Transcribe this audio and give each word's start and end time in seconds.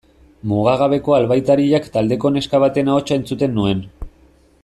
Mugagabeko 0.51 1.13
Albaitariak 1.17 1.85
taldeko 1.97 2.33
neska 2.39 2.63
baten 2.65 2.91
ahotsa 2.95 3.17
entzuten 3.21 3.57
nuen. 3.61 3.85